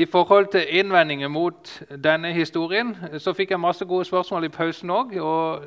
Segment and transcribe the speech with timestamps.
[0.00, 4.90] I forhold til innvendinger mot denne historien så fikk jeg masse gode spørsmål i pausen
[4.90, 5.12] òg.
[5.20, 5.66] Og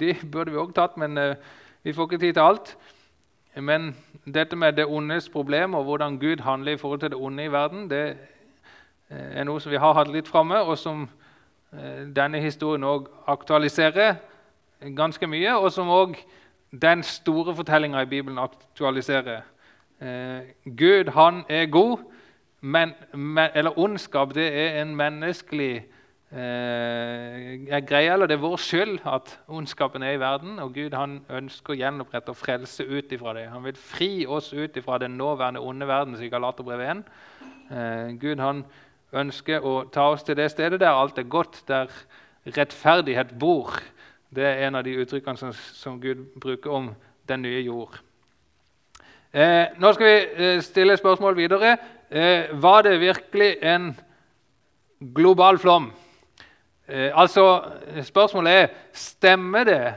[0.00, 1.34] de burde vi òg tatt, men eh,
[1.82, 2.76] vi får ikke tid til alt.
[3.56, 7.44] Men dette med det ondes problem og hvordan Gud handler i forhold til det onde
[7.44, 8.04] i verden, det
[9.10, 11.08] eh, er noe som vi har hatt litt framme, og som
[11.74, 14.14] eh, denne historien òg aktualiserer
[14.94, 16.14] ganske mye, og som òg
[16.70, 19.40] den store fortellinga i Bibelen aktualiserer.
[20.66, 21.98] Gud, han er god.
[22.66, 25.74] Men, men, eller ondskap, det er en menneskelig
[26.32, 28.12] eh, greie.
[28.12, 30.58] Eller det er vår skyld at ondskapen er i verden.
[30.58, 33.46] Og Gud han ønsker å gjenopprette og frelse ut ifra det.
[33.52, 37.04] Han vil fri oss ut ifra den nåværende onde verden, sier Galaterbrevet 1.
[37.70, 38.64] Eh, Gud han
[39.16, 41.92] ønsker å ta oss til det stedet der alt er godt, der
[42.56, 43.78] rettferdighet bor.
[44.34, 46.90] Det er en av de uttrykkene som, som Gud bruker om
[47.30, 48.00] den nye jord.
[49.36, 51.76] Eh, nå skal vi eh, stille spørsmål videre
[52.10, 54.00] eh, var det virkelig en
[55.14, 55.92] global flom?
[56.88, 57.62] Eh, altså,
[58.02, 59.94] Spørsmålet er stemmer det,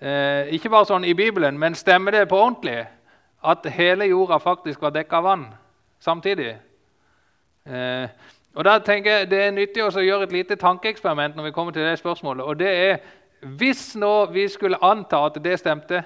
[0.00, 2.86] eh, ikke bare sånn i Bibelen, men stemmer det på ordentlig
[3.44, 5.46] at hele jorda faktisk var dekka av vann
[6.00, 6.56] samtidig?
[7.66, 8.08] Eh,
[8.54, 11.72] og da tenker jeg Det er nyttig å gjøre et lite tankeeksperiment når vi kommer
[11.72, 12.44] til det spørsmålet.
[12.44, 12.98] og det er,
[13.42, 16.04] Hvis nå vi skulle anta at det stemte,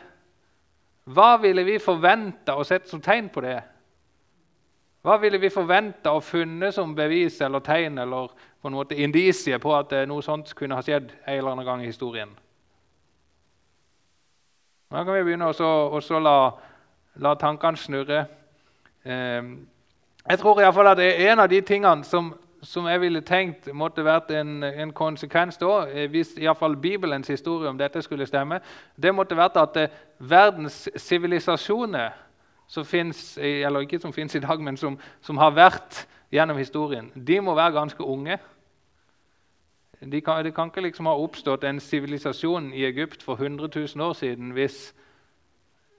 [1.04, 3.62] hva ville vi forventa og sett som tegn på det?
[5.06, 9.58] Hva ville vi forventa og funnet som bevis eller tegn eller på en måte indisie
[9.62, 12.32] på at noe sånt kunne ha skjedd en eller annen gang i historien?
[14.90, 16.34] Da kan vi begynne å la,
[17.22, 18.24] la, tankene snurre.
[19.06, 19.52] Eh,
[20.26, 24.02] jeg tror i fall at en av de tingene som, som jeg ville tenkt måtte
[24.02, 28.58] vært en, en konsekvens da, eh, hvis i fall Bibelens historie om dette skulle stemme,
[28.98, 32.25] det måtte vært at eh, verdens sivilisasjoner
[32.66, 33.38] som fins
[34.34, 38.38] i dag, men som, som, har vært gjennom historien, de må være ganske unge.
[40.00, 44.08] De kan, det kan ikke liksom ha oppstått en sivilisasjon i Egypt for 100 000
[44.08, 44.94] år siden hvis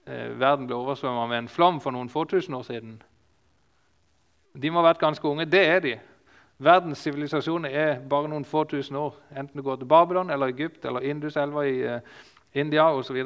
[0.06, 3.00] eh, verden ble oversvømma med en flom for noen få tusen år siden.
[4.54, 5.46] De må ha vært ganske unge.
[5.46, 5.96] Det er de.
[6.58, 9.18] Verdens sivilisasjoner er bare noen få tusen år.
[9.38, 12.00] Enten du går til Babylon eller Egypt eller Induselva i eh,
[12.54, 13.18] India osv.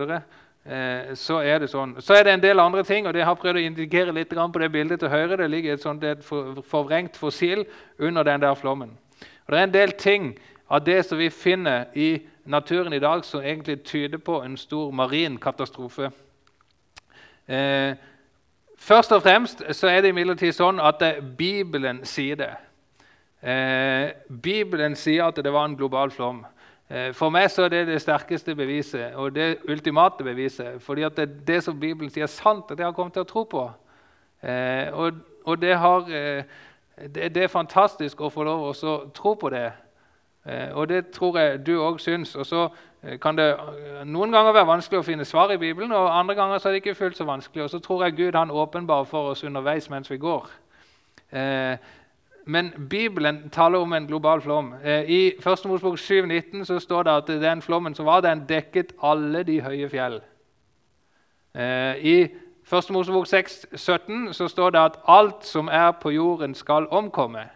[0.65, 1.95] Eh, så er det sånn.
[2.01, 4.59] Så er det en del andre ting, og det har prøvd å indikere litt på
[4.59, 5.37] det bildet til høyre.
[5.37, 7.65] Det ligger et sånt et forvrengt fossil
[7.99, 8.97] under den der flommen.
[9.47, 10.37] Og Det er en del ting
[10.69, 14.91] av det som vi finner i naturen i dag, som egentlig tyder på en stor
[14.91, 16.11] marin katastrofe.
[17.47, 17.95] Eh,
[18.77, 21.01] først og fremst så er det imidlertid sånn at
[21.37, 22.53] Bibelen sier det.
[23.41, 26.45] Eh, Bibelen sier at det var en global flom.
[26.91, 30.81] Eh, for meg så er det det sterkeste beviset og det ultimate beviset.
[30.81, 33.29] fordi at det, det som Bibelen sier, er sant, at jeg har kommet til å
[33.29, 33.71] tro på.
[34.43, 35.13] Eh, og,
[35.45, 36.43] og det, har, eh,
[37.15, 39.71] det, det, er fantastisk å få lov å tro på det.
[40.73, 42.35] Og det tror jeg du òg syns.
[42.35, 42.63] Og så
[43.21, 43.45] kan det
[44.09, 46.81] noen ganger være vanskelig å finne svar i Bibelen, og andre ganger så er det
[46.81, 47.63] ikke fullt så vanskelig.
[47.63, 50.49] Og så tror jeg Gud han åpenbarer for oss underveis mens vi går.
[51.31, 51.77] Eh,
[52.51, 54.73] men Bibelen taler om en global flom.
[54.83, 55.65] Eh, I 1.
[55.65, 59.89] Mosebok 7,19 så står det at den flommen som var, den dekket alle de høye
[59.89, 60.19] fjell.
[61.55, 62.17] Eh, I
[62.67, 62.91] 1.
[62.91, 67.47] Mosebok 6,17 så står det at alt som er på jorden, skal omkomme.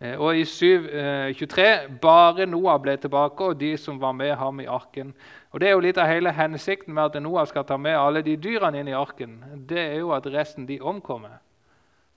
[0.00, 4.66] Eh, og i 7,23 bare Noah ble tilbake, og de som var med ham i
[4.66, 5.14] arken.
[5.50, 8.22] Og Det er jo litt av hele hensikten med at Noah skal ta med alle
[8.22, 9.42] de dyrene inn i arken.
[9.68, 11.40] Det er jo at resten de omkommer.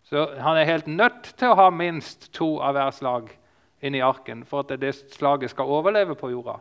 [0.09, 3.28] Så han er helt nødt til å ha minst to av hver slag
[3.86, 6.56] inni arken for at det slaget skal overleve på jorda.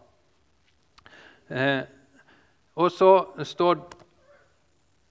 [1.49, 1.81] Eh,
[2.77, 3.81] og så står,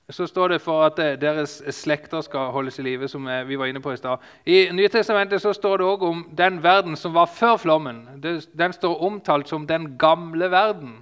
[0.09, 3.74] så står, det for at eh, deres slekter skal holdes i live, som vi var
[3.74, 4.22] inne på i stad.
[4.46, 8.06] I Nytestamentet så står det òg om den verden som var før flommen.
[8.22, 11.02] Den står omtalt som 'den gamle verden'.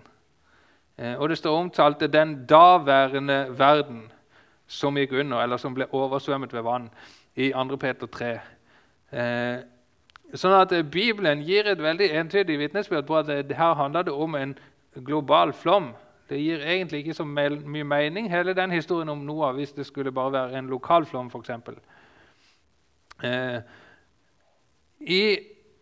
[0.98, 4.15] Eh, og det står omtalt 'den daværende verden'
[4.68, 6.90] som gikk under, eller som ble oversvømmet ved vann
[7.36, 7.78] i 2.
[7.78, 8.32] Peter 3.
[9.12, 9.58] Eh,
[10.36, 14.36] sånn at Bibelen gir et veldig entydig vitnesbyrd på at det her handler det om
[14.36, 14.56] en
[15.06, 15.94] global flom.
[16.30, 20.12] Det gir egentlig ikke så mye mening, hele den historien om Noah, hvis det skulle
[20.12, 21.50] bare være en lokal flom, f.eks.
[23.24, 23.60] Eh,
[25.00, 25.38] I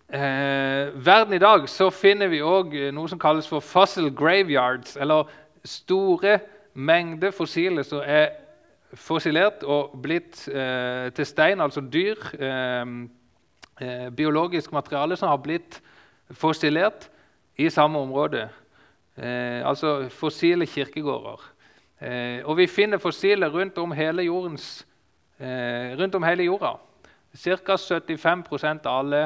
[0.09, 5.31] eh, verden i dag så finner vi òg noe som kalles for fossil graveyards, eller
[5.63, 6.39] store
[6.73, 8.42] mengder fossile som er
[8.99, 12.93] fossilert og blitt eh, til stein, altså dyr, eh,
[13.81, 15.79] eh, biologisk materiale som har blitt
[16.31, 17.09] fossilert
[17.57, 18.47] i samme område.
[19.17, 21.49] Eh, altså fossile kirkegårder.
[22.01, 24.85] Eh, og vi finner fossiler rundt om hele, jordens,
[25.99, 26.75] rundt om hele jorda.
[27.35, 27.75] Ca.
[27.75, 29.23] 75% av alle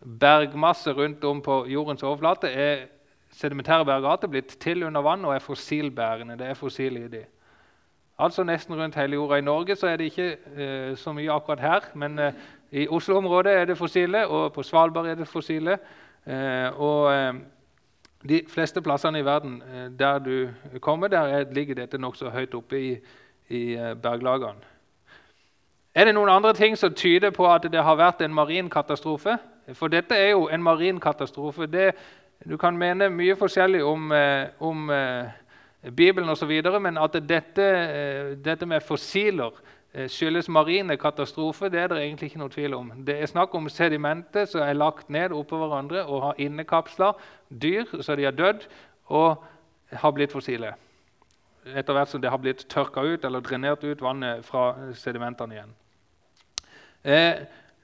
[0.00, 2.86] bergmasser rundt om på jordens overflate er
[3.34, 6.38] sedimentære bergarter blitt til under vann og er fossilbærende.
[6.38, 7.24] Det er fossil i de.
[8.18, 9.36] Altså Nesten rundt hele jorda.
[9.36, 12.32] I Norge så er det ikke eh, så mye akkurat her, men eh,
[12.70, 15.78] i Oslo-området er det fossile, og på Svalbard er det fossile.
[16.26, 17.34] Eh, og eh,
[18.28, 20.48] de fleste plassene i verden eh, der du
[20.80, 22.90] kommer, der er, ligger dette nokså høyt oppe i,
[23.48, 24.66] i eh, berglagene.
[25.94, 29.38] Er det noen andre ting som tyder på at det har vært en marin katastrofe?
[29.74, 31.66] For dette er jo en marin katastrofe.
[31.66, 31.92] Det,
[32.50, 34.12] du kan mene mye forskjellig om,
[34.58, 34.90] om
[35.96, 37.66] Bibelen osv., men at dette,
[38.44, 39.54] dette med fossiler
[39.94, 42.90] Eh, skyldes marine katastrofer, det er det egentlig ikke noe tvil om.
[43.06, 47.14] Det er snakk om sedimenter som er lagt ned oppå hverandre og har innekapsla
[47.48, 48.66] dyr så de har dødd
[49.06, 49.44] og
[49.92, 50.74] har blitt fossile.
[51.64, 55.72] Etter hvert som det har blitt tørka ut eller drenert ut vannet fra sedimentene igjen.
[57.04, 57.34] Eh,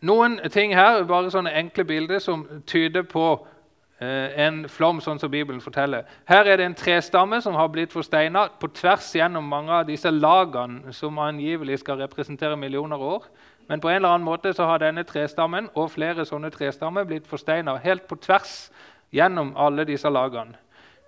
[0.05, 3.54] noen ting her, bare sånne enkle bilder som tyder på Eh,
[4.01, 6.03] en flom, sånn som Bibelen forteller.
[6.29, 10.11] Her er det en trestamme som har blitt forsteina på tvers gjennom mange av disse
[10.11, 13.29] lagene som angivelig skal representere millioner år.
[13.69, 17.27] Men på en eller annen måte så har denne trestammen og flere sånne trestammer blitt
[17.27, 18.69] forsteina helt på tvers
[19.15, 20.59] gjennom alle disse lagene.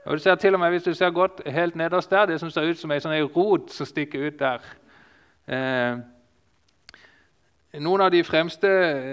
[0.07, 2.51] Og du ser til og med Hvis du ser godt helt nederst der, det som
[2.51, 4.63] ser ut som ei sånn rot som stikker ut der
[5.51, 5.99] eh,
[7.83, 8.69] Noen av de fremste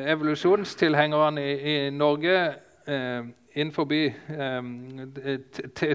[0.07, 2.35] evolusjonstilhengerne i, i Norge
[2.87, 5.13] eh, innenfor ehm,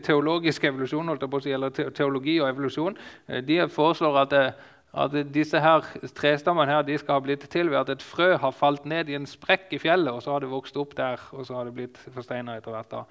[0.02, 2.96] teologisk evolusjon, eller teologi og evolusjon,
[3.28, 4.52] eh, de foreslår at, eh,
[4.94, 5.84] at disse her
[6.14, 9.18] trestammene her, de skal ha blitt til ved at et frø har falt ned i
[9.18, 11.74] en sprekk i fjellet, og så har det vokst opp der, og så har det
[11.74, 12.90] blitt forsteina etter hvert.
[12.90, 13.04] da.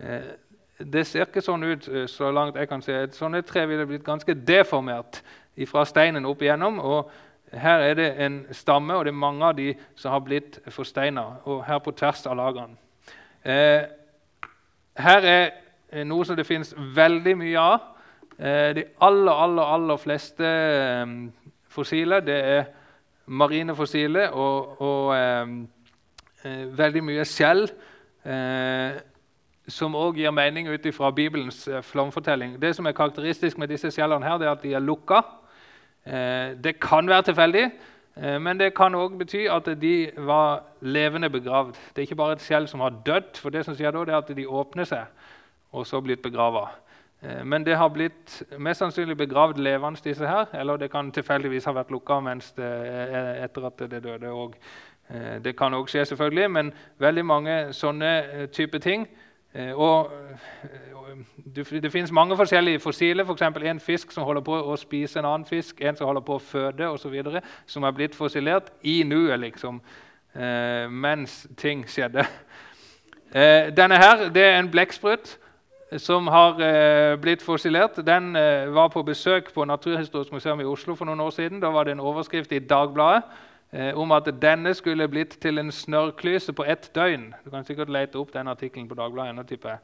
[0.00, 0.30] Eh,
[0.80, 2.94] det ser ikke sånn ut så langt jeg kan se.
[2.94, 5.20] Et sånt tre ville blitt ganske deformert
[5.68, 6.78] fra steinen opp igjennom.
[6.80, 7.10] og
[7.52, 11.42] Her er det en stamme, og det er mange av de som har blitt forsteina.
[11.44, 12.80] Og her på tvers av lagene.
[13.44, 13.82] Eh,
[15.00, 17.86] her er noe som det finnes veldig mye av.
[18.38, 21.14] Eh, de aller, aller, aller fleste eh,
[21.70, 22.64] fossiler det er
[23.30, 27.68] marine fossiler og, og eh, veldig mye skjell.
[28.24, 28.98] Eh,
[29.70, 32.58] som òg gir mening ut ifra Bibelens eh, flomfortelling.
[32.60, 35.22] Det som er karakteristisk med disse skjellene, her, det er at de er lukka.
[36.64, 37.70] det kan være tilfeldig.
[38.20, 41.72] Eh, men det kan òg bety at de var levende begravd.
[41.72, 44.18] Det er ikke bare et skjell som har dødd, for det som skjer da, er
[44.20, 45.06] at de åpner seg
[45.72, 46.66] og så blitt begrava.
[47.22, 50.52] Eh, men det har blitt mest sannsynlig begravd levende, disse her.
[50.52, 52.20] Eller det kan tilfeldigvis ha vært lukka
[52.56, 52.70] det,
[53.44, 54.36] etter at det døde.
[55.10, 61.54] Eh, det kan òg skje, selvfølgelig, men veldig mange sånne type ting Eh, og eh,
[61.82, 63.42] Det finnes mange forskjellige fossiler, f.eks.
[63.52, 66.36] For en fisk som holder på å spise en annen fisk, en som holder på
[66.38, 67.16] å føde osv.,
[67.66, 69.80] som er blitt fossilert i nuet, liksom,
[70.34, 72.26] eh, mens ting skjedde.
[73.30, 75.36] Denne her det er en blekksprut
[76.02, 76.56] som har
[77.22, 78.00] blitt fossilert.
[78.06, 78.32] Den
[78.74, 81.60] var på besøk på Naturhistorisk museum i Oslo for noen år siden.
[81.62, 83.49] Da var det en overskrift i Dagbladet eh,
[83.94, 87.28] om at denne skulle blitt til en snørrklyse på ett døgn.
[87.44, 89.78] Du kan sikkert lete opp den artikkelen på Dagbladet.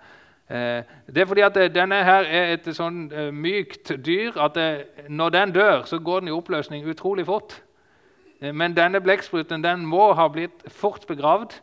[0.50, 0.82] Eh,
[1.14, 4.84] det er fordi at eh, denne her er et sånn eh, mykt dyr at eh,
[5.10, 7.56] når den dør, så går den i oppløsning utrolig fort.
[8.40, 11.58] Eh, men denne blekkspruten den må ha blitt fort begravd.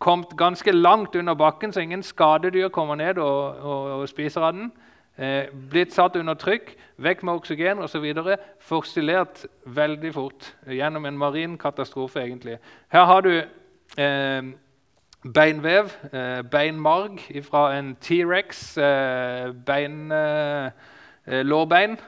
[0.00, 4.56] Kommet ganske langt under bakken, så ingen skadedyr kommer ned og, og, og spiser av
[4.56, 4.72] den
[5.18, 8.06] eh, blitt satt under trykk, vekk med oksygen osv.
[8.60, 12.20] Forstillert veldig fort gjennom en marin katastrofe.
[12.20, 12.58] egentlig.
[12.88, 13.42] Her har du
[13.98, 14.42] eh,
[15.34, 20.70] beinvev, eh, beinmarg fra en T-rex, eh, bein, eh,
[21.42, 21.98] lårbein.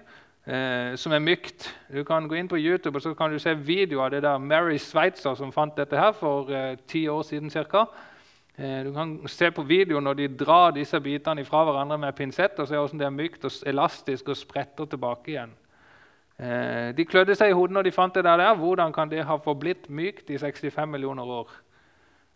[0.46, 1.70] Eh, som er mykt.
[1.88, 4.38] Du kan gå inn på YouTube og så kan du se video av det der
[4.38, 7.86] Mary Sveitser som fant dette her for eh, ti år siden ca.
[8.56, 12.58] Eh, du kan se på video når de drar disse bitene fra hverandre med pinsett,
[12.58, 15.56] og se hvordan det er mykt og elastisk og spretter tilbake igjen.
[16.38, 18.44] Eh, de klødde seg i hodet når de fant det der.
[18.54, 21.50] Hvordan kan det ha forblitt mykt i 65 millioner år?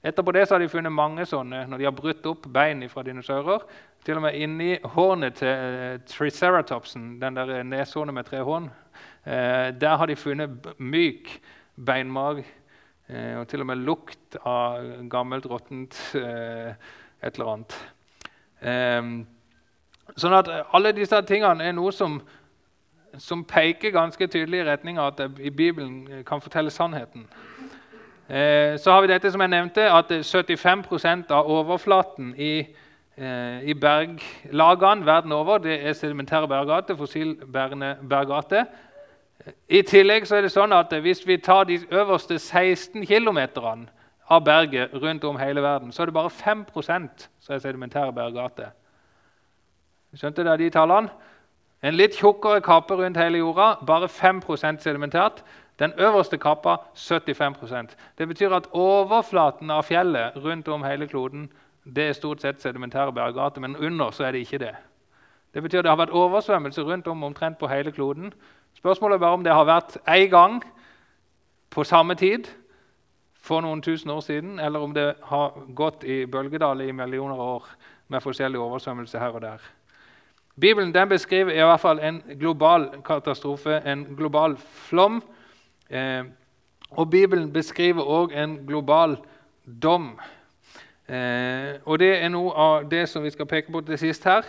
[0.02, 3.02] Etterpå det så har de funnet mange sånne når de har brutt opp bein fra
[3.06, 3.62] dinosaurer.
[4.06, 8.70] Til og med inni hornet til uh, triceratopsen, den der neshornet med tre horn,
[9.24, 11.26] der har de funnet myk
[11.76, 12.57] beinmarg Eh,
[13.08, 16.74] og til og med lukt av gammelt, råttent eh,
[17.24, 17.76] et eller annet.
[18.60, 19.12] Eh,
[20.16, 22.18] sånn at alle disse tingene er noe som,
[23.16, 27.24] som peker ganske tydelig i retning av at det i Bibelen kan fortelle sannheten.
[28.28, 32.66] Eh, så har vi dette som jeg nevnte, at 75% av overflaten i,
[33.16, 38.68] eh, i berglagene verden over det er sedimentære bergarter, fossilbærende bergarter.
[39.68, 43.38] I tillegg så er det sånn at hvis vi tar de øverste 16 km
[44.28, 48.74] av berget rundt om hele verden, så er det bare 5 som er sedimentære berggater.
[50.14, 51.08] Skjønte dere de tallene?
[51.82, 55.44] En litt tjukkere kappe rundt hele jorda, bare 5% sedimentært.
[55.78, 61.52] Den øverste kappa 75% Det betyr at overflaten av fjellet rundt om hele kloden
[61.94, 64.74] det er stort sett sedimentære berggater, men under så er det ikke det.
[65.54, 68.32] Det betyr at det har vært oversvømmelse rundt om omtrent på hele kloden.
[68.78, 70.62] Spørsmålet er bare om det har vært én gang
[71.70, 72.46] på samme tid
[73.42, 77.66] for noen tusen år siden, eller om det har gått i bølgedaler i millioner år
[78.08, 79.64] med forskjellig oversvømmelse her og der.
[80.60, 85.22] Bibelen den beskriver i hvert fall en global katastrofe, en global flom.
[85.90, 86.24] Eh,
[86.90, 89.16] og Bibelen beskriver òg en global
[89.82, 90.20] dom.
[91.08, 94.42] Eh, og Det er noe av det som vi skal peke på til sist her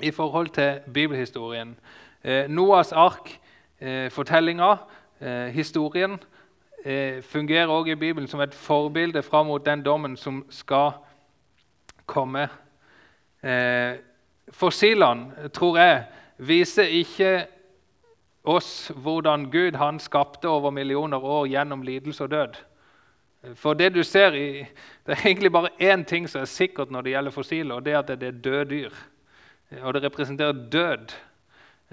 [0.00, 1.76] i forhold til bibelhistorien.
[2.24, 4.78] Eh, Noas ark-fortellinga,
[5.20, 6.18] eh, historien,
[6.84, 10.92] eh, fungerer også i Bibelen som et forbilde fram mot den dommen som skal
[12.06, 12.48] komme.
[14.52, 16.04] Fossilene, tror jeg,
[16.38, 17.46] viser ikke
[18.44, 22.56] oss hvordan Gud han skapte over millioner år gjennom lidelse og død.
[23.54, 24.66] For det du ser i,
[25.06, 27.92] Det er egentlig bare én ting som er sikkert når det gjelder fossiler, og det
[27.92, 28.90] er at det er døde dyr.
[29.82, 31.14] Og det representerer død.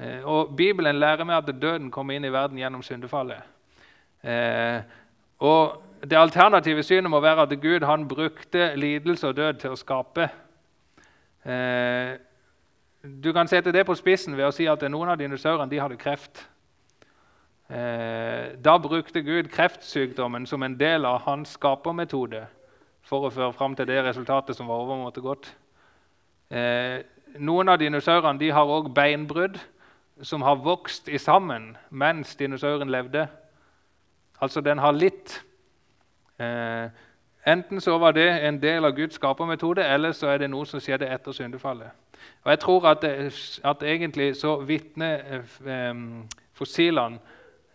[0.02, 3.42] Eh, og Bibelen lærer meg at døden kommer inn i verden gjennom syndefallet.
[4.24, 4.82] Eh,
[5.40, 9.78] og Det alternative synet må være at Gud han brukte lidelse og død til å
[9.78, 10.24] skape.
[11.46, 12.16] Eh,
[13.22, 16.48] du kan sette det på spissen ved å si at noen av dinosaurene hadde kreft.
[17.70, 22.42] Da brukte Gud kreftsykdommen som en del av hans skapermetode
[23.02, 25.54] for å føre fram til det resultatet som var overmåte godt.
[27.40, 29.62] Noen av dinosaurene har òg beinbrudd
[30.22, 33.28] som har vokst i sammen mens dinosauren levde.
[34.42, 35.44] Altså, den har litt.
[36.40, 36.90] Eh,
[37.48, 40.82] enten så var det en del av Guds skapermetode, eller så er det noe som
[40.82, 41.92] skjedde etter syndefallet.
[42.44, 45.94] Og Jeg tror at, det, at egentlig så vitner eh,
[46.54, 47.20] fossilene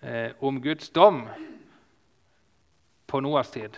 [0.03, 1.27] eh, om Guds dom
[3.07, 3.77] på Noas tid.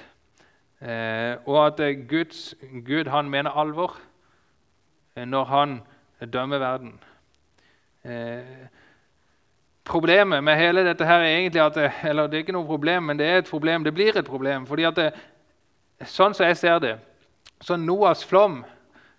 [0.81, 2.55] Eh, og at Guds,
[2.87, 3.99] Gud han mener alvor
[5.17, 5.81] eh, når han
[6.33, 7.01] dømmer verden.
[8.05, 8.69] Eh,
[9.85, 13.03] problemet med hele dette her er egentlig at det, eller det er ikke noe problem,
[13.11, 13.85] men det er et problem.
[13.85, 14.67] Det blir et problem.
[14.67, 15.13] fordi at det,
[16.07, 16.93] Sånn som jeg ser det,
[17.61, 18.61] så Noas flom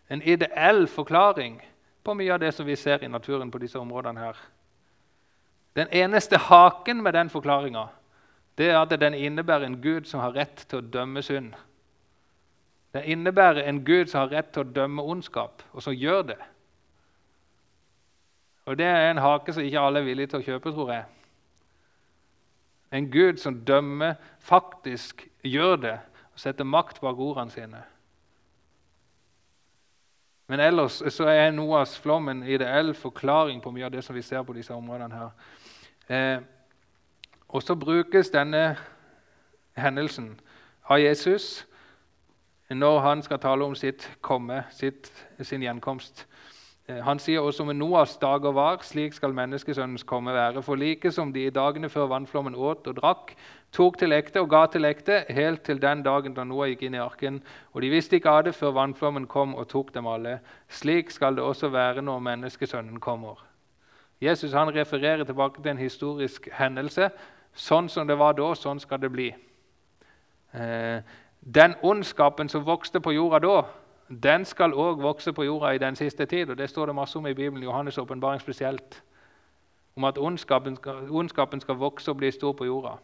[0.09, 1.57] en ideell forklaring
[2.03, 4.19] på mye av det som vi ser i naturen på disse områdene.
[4.19, 4.37] her.
[5.75, 7.87] Den eneste haken med den forklaringa
[8.57, 11.53] er at den innebærer en Gud som har rett til å dømme synd.
[12.93, 16.39] Den innebærer en Gud som har rett til å dømme ondskap, og som gjør det.
[18.69, 21.05] Og Det er en hake som ikke alle er villige til å kjøpe, tror jeg.
[22.93, 24.13] En Gud som dømmer,
[24.45, 25.95] faktisk gjør det
[26.33, 27.81] og setter makt bak ordene sine.
[30.47, 34.21] Men ellers så er Noas flom en ideell forklaring på mye av det som vi
[34.21, 35.15] ser på disse områdene.
[35.17, 35.29] her.
[36.09, 36.41] Eh,
[37.49, 38.77] og så brukes denne
[39.77, 40.39] hendelsen
[40.85, 41.65] av Jesus
[42.69, 45.09] når han skal tale om sitt komme, sitt,
[45.41, 46.27] sin gjenkomst.
[46.89, 50.63] Eh, han sier også med Noas dager var, slik skal menneskesønnens komme være.
[50.65, 53.35] For like som de i dagene før vannflommen åt og drakk,
[53.71, 56.97] tok til ekte og ga til ekte, helt til den dagen da Noah gikk inn
[56.97, 57.41] i arken.
[57.73, 60.39] Og de visste ikke av det før vannflommen kom og tok dem alle.
[60.69, 63.37] Slik skal det også være når menneskesønnen kommer.
[64.21, 67.11] Jesus han refererer tilbake til en historisk hendelse.
[67.53, 69.29] Sånn som det var da, sånn skal det bli.
[70.53, 71.01] Eh,
[71.39, 73.61] den ondskapen som vokste på jorda da,
[74.09, 76.49] den skal òg vokse på jorda i den siste tid.
[76.49, 79.03] og Det står det masse om i Bibelen, Johannes' åpenbaring spesielt.
[79.95, 82.95] Om at ondskapen skal, ondskapen skal, vokse og bli stor på jorda.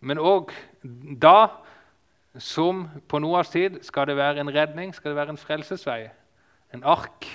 [0.00, 0.52] Men òg
[1.22, 1.46] da,
[2.38, 6.08] som på Noas tid, skal det være en redning, skal det være en frelsesvei,
[6.74, 7.26] en ark.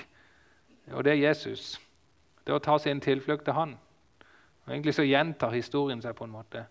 [0.91, 1.81] Og det er Jesus.
[2.45, 3.77] Det er å ta sin tilflukt til Han.
[4.65, 6.65] Og Egentlig så gjentar historien seg på en måte.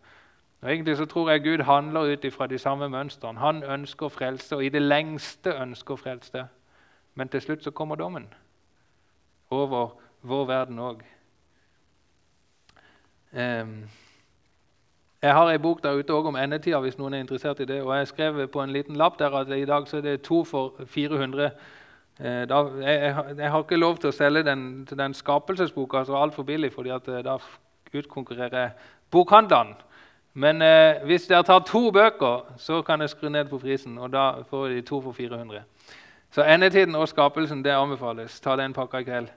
[0.65, 3.39] Og Egentlig så tror jeg Gud handler ut fra de samme mønstrene.
[3.39, 6.47] Han ønsker frelse, og i det lengste ønsker frelse.
[7.15, 8.29] Men til slutt så kommer dommen
[9.51, 9.89] over
[10.23, 11.05] vår verden òg.
[15.23, 17.83] Jeg har ei bok der ute om endetida, hvis noen er interessert i det.
[17.83, 20.45] Og jeg skrev på en liten lapp der at i dag så er det to
[20.45, 21.51] for 400.
[22.21, 26.43] Eh, da, jeg, jeg, har ikke lov til å selge den, den skapelsesboka så altfor
[26.43, 27.37] billig, fordi at eh, da
[27.93, 28.71] utkonkurrerer
[29.11, 29.75] bokhandlene.
[30.35, 33.99] Men eh, hvis dere tar to bøker, så kan jeg skru ned på prisen.
[33.99, 35.63] Og da får de to for 400.
[36.35, 38.41] Så endetiden og skapelsen det anbefales.
[38.41, 39.29] Ta den pakka i kveld.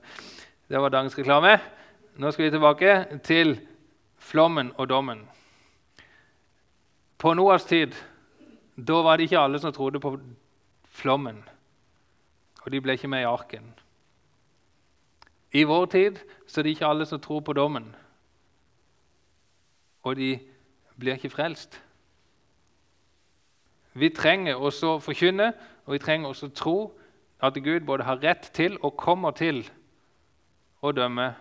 [0.70, 1.60] Det var dagens reklame.
[2.18, 3.60] Nå skal vi tilbake til
[4.18, 5.28] flommen og dommen.
[7.18, 7.94] På Noas tid
[8.78, 10.12] da var det ikke alle som trodde på
[10.86, 11.40] flommen,
[12.62, 13.72] og de ble ikke med i arken.
[15.54, 17.96] I vår tid så er det ikke alle som tror på dommen,
[20.04, 20.40] og de
[21.00, 21.84] blir ikke frelst.
[23.94, 25.54] Vi trenger også forkynne,
[25.86, 27.00] og vi trenger også tro
[27.42, 29.64] at Gud både har rett til og kommer til
[30.82, 31.32] å dømme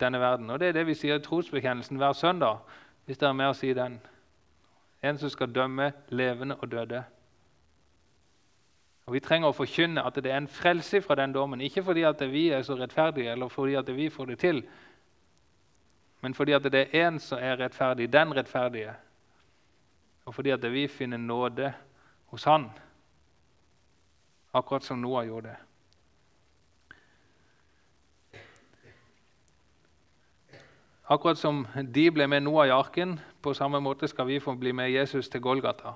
[0.00, 0.50] denne verden.
[0.50, 2.62] Og Det er det vi sier i trosbekjennelsen hver søndag,
[3.06, 4.00] hvis dere er med å si den.
[5.02, 7.04] En som skal dømme levende og døde.
[9.06, 11.60] Og Vi trenger å forkynne at det er en frelse fra den dommen.
[11.60, 14.64] Ikke fordi at vi er så rettferdige, eller fordi at vi får det til,
[16.20, 18.94] men fordi at det er én som er rettferdig, den rettferdige.
[20.24, 21.72] Og fordi at vi finner nåde
[22.26, 22.70] hos Han,
[24.54, 25.56] akkurat som Noah gjorde det.
[31.08, 34.72] Akkurat som de ble med Noah i arken, på samme måte skal vi få bli
[34.72, 35.92] med Jesus til Golgata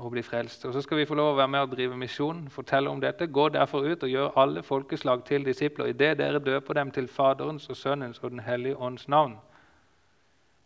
[0.00, 0.64] og bli frelst.
[0.64, 3.26] Og Så skal vi få lov å være med og drive misjon, fortelle om dette.
[3.26, 7.68] Gå derfor ut og gjør alle folkeslag til disipler idet dere døper dem til Faderens
[7.68, 9.36] og Sønnens og Den hellige ånds navn.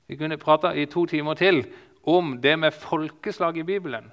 [0.07, 1.65] Vi kunne prata i to timer til
[2.03, 4.13] om det med folkeslag i Bibelen.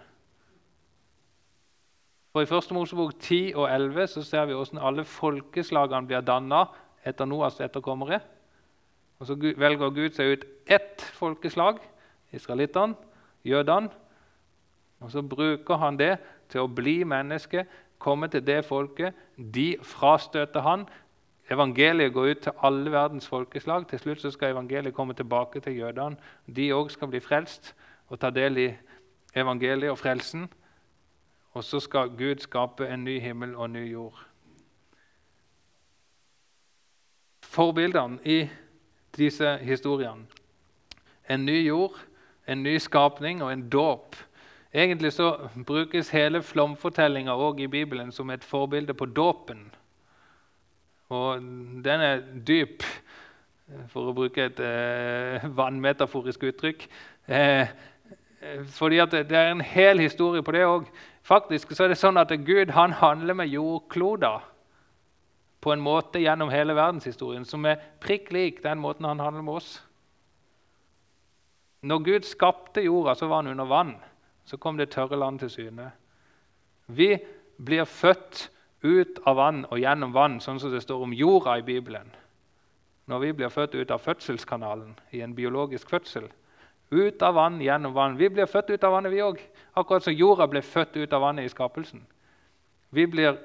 [2.32, 2.72] For I 1.
[2.72, 6.66] Mosebok 10 og 11 så ser vi hvordan alle folkeslagene blir danna
[7.06, 8.22] etter Noas etterkommere.
[9.20, 11.78] Og Så velger Gud seg ut ett folkeslag,
[12.32, 12.96] israelittene,
[13.46, 13.90] jødene.
[15.02, 16.18] Og Så bruker han det
[16.50, 17.66] til å bli menneske,
[18.00, 19.14] komme til det folket.
[19.38, 20.86] De frastøter han.
[21.52, 23.88] Evangeliet går ut til alle verdens folkeslag.
[23.88, 26.18] Til slutt så skal evangeliet komme tilbake til jødene.
[26.48, 27.74] De òg skal bli frelst
[28.10, 28.70] og ta del i
[29.36, 30.50] evangeliet og frelsen.
[31.54, 34.28] Og så skal Gud skape en ny himmel og en ny jord.
[37.42, 38.50] Forbildene i
[39.18, 40.26] disse historiene.
[41.30, 42.00] En ny jord,
[42.48, 44.16] en ny skapning og en dåp.
[44.74, 49.72] Egentlig så brukes hele flomfortellinga i Bibelen som et forbilde på dåpen.
[51.10, 51.42] Og
[51.84, 52.84] den er dyp,
[53.92, 56.88] for å bruke et eh, vannmetaforisk uttrykk.
[57.28, 57.68] Eh,
[58.72, 60.88] fordi det er en hel historie på det òg.
[61.24, 64.48] Faktisk så er det sånn at Gud han handler med jordkloder
[65.62, 69.60] på en måte gjennom hele verdenshistorien som er prikk lik den måten han handler med
[69.60, 69.76] oss.
[71.86, 73.94] Når Gud skapte jorda, så var han under vann.
[74.52, 75.92] Så kom det tørre land til syne.
[76.88, 77.14] Vi
[77.66, 78.50] blir født
[78.84, 82.10] ut av vann og gjennom vann, sånn som det står om jorda i Bibelen.
[83.08, 86.28] Når vi blir født ut av fødselskanalen i en biologisk fødsel.
[86.92, 88.18] Ut av vann, gjennom vann.
[88.20, 89.40] Vi blir født ut av vannet, vi òg.
[89.80, 92.04] Akkurat som jorda ble født ut av vannet i skapelsen.
[92.92, 93.40] Vi blir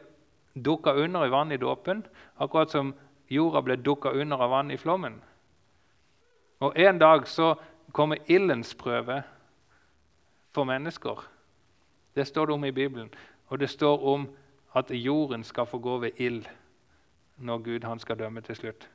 [0.58, 2.02] dukka under i vann i dåpen,
[2.42, 2.90] akkurat som
[3.30, 5.22] jorda ble dukka under av vann i flommen.
[6.58, 7.54] Og En dag så
[7.92, 9.22] kommer ildens prøve
[10.56, 11.24] for mennesker.
[12.16, 13.10] Det står det om i Bibelen.
[13.46, 14.28] Og det står om
[14.76, 16.46] at jorden skal få gå ved ild
[17.36, 18.88] når Gud han skal dømme til slutt.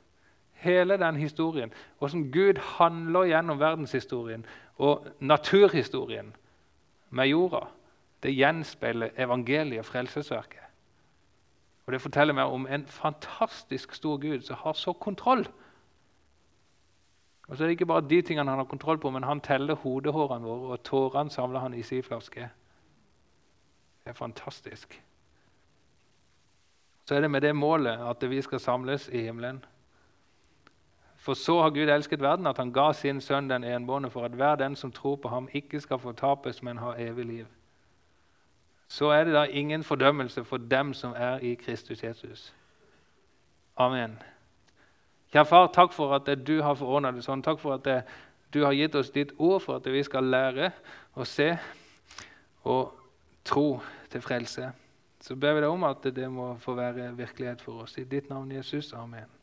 [0.52, 4.46] Hele den historien, hvordan Gud handler gjennom verdenshistorien
[4.78, 6.34] og naturhistorien
[7.10, 7.66] med jorda,
[8.22, 10.58] det gjenspeiler evangeliet og frelsesverket.
[11.86, 15.46] Og Det forteller meg om en fantastisk stor Gud som har så kontroll.
[17.48, 19.74] Og så er det ikke bare de tingene han har kontroll på, men han teller
[19.74, 22.48] hodehårene våre, og tårene samler han i sin flaske.
[24.04, 25.02] Det er fantastisk.
[27.04, 29.64] Så er det med det målet at vi skal samles i himmelen.
[31.16, 34.30] For så har Gud elsket verden, at han ga sin sønn den enbårne, for at
[34.30, 37.46] hver den som tror på ham, ikke skal fortapes, men ha evig liv
[38.92, 42.54] så er det da ingen fordømmelse for dem som er i Kristus Jesus.
[43.76, 44.18] Amen.
[45.32, 47.42] Kjære far, takk for at du har forordna det sånn.
[47.44, 48.06] Takk for at
[48.52, 50.72] du har gitt oss ditt ord for at vi skal lære
[51.16, 51.48] å se
[52.68, 52.92] og
[53.48, 53.66] tro
[54.12, 54.68] til frelse.
[55.22, 57.96] Så ber vi deg om at det må få være virkelighet for oss.
[57.98, 58.92] I ditt navn, Jesus.
[58.98, 59.41] Amen.